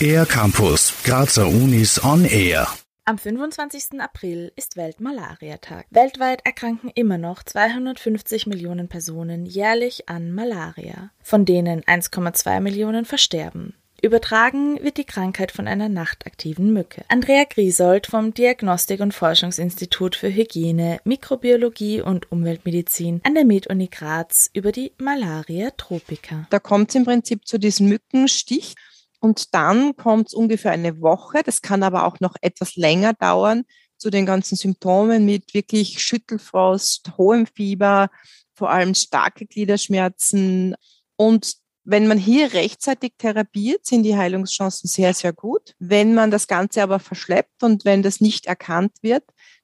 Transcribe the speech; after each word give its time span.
Air 0.00 0.26
Campus, 0.26 0.92
Grazer 1.04 1.46
Unis 1.46 2.02
on 2.04 2.24
Air. 2.24 2.68
Am 3.04 3.18
25. 3.18 4.00
April 4.00 4.52
ist 4.56 4.76
Weltmalariatag. 4.76 5.86
Weltweit 5.90 6.44
erkranken 6.44 6.90
immer 6.94 7.18
noch 7.18 7.42
250 7.42 8.46
Millionen 8.46 8.88
Personen 8.88 9.46
jährlich 9.46 10.08
an 10.08 10.32
Malaria, 10.32 11.10
von 11.22 11.44
denen 11.44 11.82
1,2 11.82 12.60
Millionen 12.60 13.04
versterben. 13.04 13.74
Übertragen 14.02 14.82
wird 14.82 14.98
die 14.98 15.04
Krankheit 15.04 15.52
von 15.52 15.66
einer 15.66 15.88
nachtaktiven 15.88 16.72
Mücke. 16.72 17.04
Andrea 17.08 17.44
Griesold 17.44 18.06
vom 18.06 18.34
Diagnostik- 18.34 19.00
und 19.00 19.14
Forschungsinstitut 19.14 20.16
für 20.16 20.28
Hygiene, 20.28 20.98
Mikrobiologie 21.04 22.02
und 22.02 22.30
Umweltmedizin 22.30 23.20
an 23.24 23.34
der 23.34 23.44
MedUni 23.44 23.88
Graz 23.88 24.50
über 24.52 24.72
die 24.72 24.92
Malaria 24.98 25.70
tropica. 25.76 26.46
Da 26.50 26.58
kommt 26.58 26.90
es 26.90 26.94
im 26.94 27.04
Prinzip 27.04 27.46
zu 27.46 27.58
diesem 27.58 27.88
Mückenstich 27.88 28.74
und 29.20 29.54
dann 29.54 29.96
kommt 29.96 30.28
es 30.28 30.34
ungefähr 30.34 30.72
eine 30.72 31.00
Woche, 31.00 31.42
das 31.44 31.62
kann 31.62 31.82
aber 31.82 32.06
auch 32.06 32.20
noch 32.20 32.36
etwas 32.42 32.76
länger 32.76 33.14
dauern, 33.14 33.64
zu 33.98 34.10
den 34.10 34.26
ganzen 34.26 34.56
Symptomen 34.56 35.24
mit 35.24 35.54
wirklich 35.54 36.02
Schüttelfrost, 36.02 37.12
hohem 37.16 37.46
Fieber, 37.46 38.10
vor 38.54 38.70
allem 38.70 38.94
starke 38.94 39.46
Gliederschmerzen. 39.46 40.74
Und 41.16 41.56
wenn 41.86 42.08
man 42.08 42.18
hier 42.18 42.52
rechtzeitig 42.52 43.12
therapiert, 43.16 43.86
sind 43.86 44.02
die 44.02 44.16
Heilungschancen 44.16 44.88
sehr, 44.88 45.14
sehr 45.14 45.32
gut. 45.32 45.74
Wenn 45.78 46.14
man 46.14 46.32
das 46.32 46.48
Ganze 46.48 46.82
aber 46.82 46.98
verschleppt 46.98 47.62
und 47.62 47.84
wenn 47.84 48.02
das 48.02 48.20
nicht 48.20 48.46
erkannt 48.46 48.92
wird, 49.02 49.22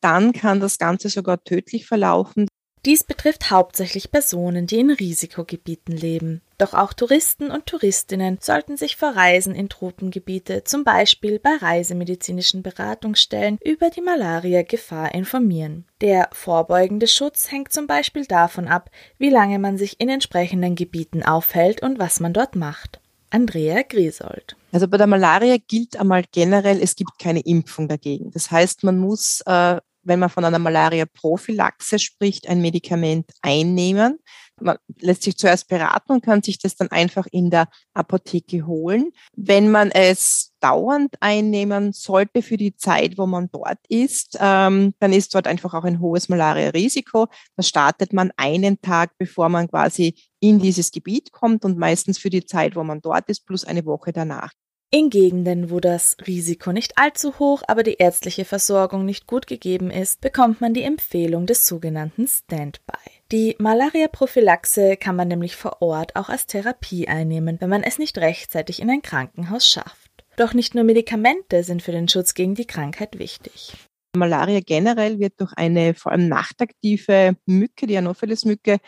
dann 0.00 0.32
kann 0.32 0.60
das 0.60 0.78
Ganze 0.78 1.08
sogar 1.08 1.42
tödlich 1.42 1.86
verlaufen. 1.86 2.46
Dies 2.86 3.02
betrifft 3.02 3.50
hauptsächlich 3.50 4.12
Personen, 4.12 4.66
die 4.66 4.78
in 4.78 4.90
Risikogebieten 4.90 5.96
leben. 5.96 6.42
Doch 6.58 6.72
auch 6.74 6.92
Touristen 6.92 7.50
und 7.50 7.66
Touristinnen 7.66 8.38
sollten 8.40 8.76
sich 8.76 8.96
vor 8.96 9.10
Reisen 9.10 9.54
in 9.54 9.68
Tropengebiete, 9.68 10.64
zum 10.64 10.84
Beispiel 10.84 11.38
bei 11.38 11.56
reisemedizinischen 11.56 12.62
Beratungsstellen, 12.62 13.58
über 13.64 13.90
die 13.90 14.02
Malaria-Gefahr 14.02 15.14
informieren. 15.14 15.86
Der 16.00 16.28
vorbeugende 16.32 17.08
Schutz 17.08 17.50
hängt 17.50 17.72
zum 17.72 17.86
Beispiel 17.86 18.26
davon 18.26 18.68
ab, 18.68 18.90
wie 19.18 19.30
lange 19.30 19.58
man 19.58 19.78
sich 19.78 20.00
in 20.00 20.08
entsprechenden 20.08 20.76
Gebieten 20.76 21.22
aufhält 21.22 21.82
und 21.82 21.98
was 21.98 22.20
man 22.20 22.32
dort 22.32 22.54
macht. 22.54 23.00
Andrea 23.30 23.82
Griesold. 23.82 24.56
Also 24.70 24.86
bei 24.86 24.96
der 24.96 25.08
Malaria 25.08 25.56
gilt 25.66 25.96
einmal 25.96 26.22
generell, 26.30 26.80
es 26.80 26.94
gibt 26.94 27.18
keine 27.18 27.40
Impfung 27.40 27.88
dagegen. 27.88 28.30
Das 28.30 28.52
heißt, 28.52 28.84
man 28.84 28.98
muss 28.98 29.40
äh, 29.46 29.80
wenn 30.04 30.20
man 30.20 30.30
von 30.30 30.44
einer 30.44 30.58
Malaria-Prophylaxe 30.58 31.98
spricht, 31.98 32.48
ein 32.48 32.60
Medikament 32.60 33.30
einnehmen. 33.42 34.18
Man 34.60 34.76
lässt 35.00 35.22
sich 35.22 35.36
zuerst 35.36 35.68
beraten 35.68 36.12
und 36.12 36.24
kann 36.24 36.42
sich 36.42 36.58
das 36.58 36.76
dann 36.76 36.90
einfach 36.90 37.26
in 37.30 37.50
der 37.50 37.68
Apotheke 37.92 38.66
holen. 38.66 39.10
Wenn 39.36 39.70
man 39.70 39.90
es 39.90 40.52
dauernd 40.60 41.14
einnehmen 41.20 41.92
sollte 41.92 42.40
für 42.40 42.56
die 42.56 42.76
Zeit, 42.76 43.18
wo 43.18 43.26
man 43.26 43.50
dort 43.52 43.78
ist, 43.88 44.38
ähm, 44.40 44.94
dann 45.00 45.12
ist 45.12 45.34
dort 45.34 45.46
einfach 45.46 45.74
auch 45.74 45.84
ein 45.84 46.00
hohes 46.00 46.28
Malaria-Risiko. 46.28 47.26
Da 47.56 47.62
startet 47.62 48.12
man 48.12 48.32
einen 48.36 48.80
Tag, 48.80 49.12
bevor 49.18 49.48
man 49.48 49.68
quasi 49.68 50.14
in 50.40 50.58
dieses 50.60 50.90
Gebiet 50.90 51.32
kommt 51.32 51.64
und 51.64 51.78
meistens 51.78 52.18
für 52.18 52.30
die 52.30 52.46
Zeit, 52.46 52.76
wo 52.76 52.84
man 52.84 53.00
dort 53.00 53.28
ist, 53.28 53.46
plus 53.46 53.64
eine 53.64 53.84
Woche 53.84 54.12
danach. 54.12 54.52
In 54.90 55.10
Gegenden, 55.10 55.70
wo 55.70 55.80
das 55.80 56.16
Risiko 56.24 56.70
nicht 56.70 56.98
allzu 56.98 57.40
hoch, 57.40 57.62
aber 57.66 57.82
die 57.82 57.94
ärztliche 57.94 58.44
Versorgung 58.44 59.04
nicht 59.04 59.26
gut 59.26 59.48
gegeben 59.48 59.90
ist, 59.90 60.20
bekommt 60.20 60.60
man 60.60 60.72
die 60.72 60.84
Empfehlung 60.84 61.46
des 61.46 61.66
sogenannten 61.66 62.28
Standby. 62.28 63.13
Die 63.32 63.56
Malaria-Prophylaxe 63.58 64.96
kann 64.96 65.16
man 65.16 65.28
nämlich 65.28 65.56
vor 65.56 65.80
Ort 65.80 66.14
auch 66.14 66.28
als 66.28 66.46
Therapie 66.46 67.08
einnehmen, 67.08 67.60
wenn 67.60 67.70
man 67.70 67.82
es 67.82 67.98
nicht 67.98 68.18
rechtzeitig 68.18 68.80
in 68.80 68.90
ein 68.90 69.02
Krankenhaus 69.02 69.66
schafft. 69.66 70.24
Doch 70.36 70.52
nicht 70.52 70.74
nur 70.74 70.84
Medikamente 70.84 71.62
sind 71.64 71.82
für 71.82 71.92
den 71.92 72.08
Schutz 72.08 72.34
gegen 72.34 72.54
die 72.54 72.66
Krankheit 72.66 73.18
wichtig. 73.18 73.72
Malaria 74.16 74.60
generell 74.60 75.18
wird 75.18 75.40
durch 75.40 75.52
eine 75.56 75.94
vor 75.94 76.12
allem 76.12 76.28
nachtaktive 76.28 77.36
Mücke, 77.46 77.86
die 77.86 77.96
Anopheles-Mücke, 77.96 78.78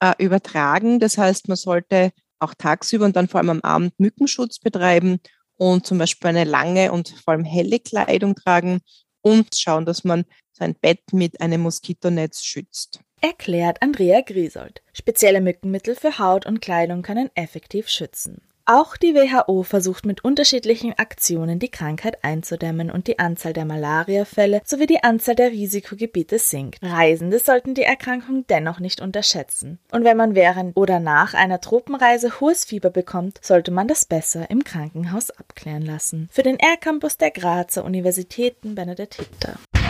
äh, 0.00 0.12
übertragen. 0.18 1.00
Das 1.00 1.18
heißt, 1.18 1.48
man 1.48 1.56
sollte 1.56 2.12
auch 2.38 2.54
tagsüber 2.54 3.04
und 3.04 3.16
dann 3.16 3.28
vor 3.28 3.38
allem 3.38 3.50
am 3.50 3.60
Abend 3.60 3.98
Mückenschutz 3.98 4.58
betreiben 4.58 5.18
und 5.56 5.86
zum 5.86 5.98
Beispiel 5.98 6.28
eine 6.28 6.44
lange 6.44 6.92
und 6.92 7.10
vor 7.22 7.32
allem 7.32 7.44
helle 7.44 7.80
Kleidung 7.80 8.34
tragen 8.34 8.80
und 9.20 9.54
schauen, 9.54 9.84
dass 9.84 10.04
man 10.04 10.24
sein 10.60 10.76
Bett 10.80 11.12
mit 11.12 11.40
einem 11.40 11.62
Moskitonetz 11.62 12.42
schützt. 12.42 13.00
Erklärt 13.20 13.82
Andrea 13.82 14.20
Griesold. 14.20 14.82
Spezielle 14.92 15.40
Mückenmittel 15.40 15.96
für 15.96 16.18
Haut 16.18 16.46
und 16.46 16.60
Kleidung 16.60 17.02
können 17.02 17.30
effektiv 17.34 17.88
schützen. 17.88 18.42
Auch 18.66 18.96
die 18.96 19.14
WHO 19.14 19.64
versucht 19.64 20.06
mit 20.06 20.22
unterschiedlichen 20.22 20.96
Aktionen 20.96 21.58
die 21.58 21.70
Krankheit 21.70 22.22
einzudämmen 22.22 22.90
und 22.90 23.08
die 23.08 23.18
Anzahl 23.18 23.52
der 23.52 23.64
Malariafälle 23.64 24.60
sowie 24.64 24.86
die 24.86 25.02
Anzahl 25.02 25.34
der 25.34 25.50
Risikogebiete 25.50 26.38
sinkt. 26.38 26.80
Reisende 26.80 27.40
sollten 27.40 27.74
die 27.74 27.82
Erkrankung 27.82 28.46
dennoch 28.48 28.78
nicht 28.78 29.00
unterschätzen. 29.00 29.80
Und 29.90 30.04
wenn 30.04 30.16
man 30.16 30.36
während 30.36 30.76
oder 30.76 31.00
nach 31.00 31.34
einer 31.34 31.60
Tropenreise 31.60 32.38
hohes 32.38 32.64
Fieber 32.64 32.90
bekommt, 32.90 33.40
sollte 33.42 33.72
man 33.72 33.88
das 33.88 34.04
besser 34.04 34.48
im 34.50 34.62
Krankenhaus 34.62 35.30
abklären 35.32 35.82
lassen. 35.82 36.28
Für 36.30 36.44
den 36.44 36.60
R-Campus 36.60 37.16
der 37.16 37.32
Grazer 37.32 37.84
Universitäten 37.84 38.76
Benedikt 38.76 39.16
Hitter. 39.16 39.58